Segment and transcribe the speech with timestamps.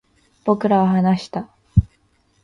[0.45, 1.47] 僕らは話した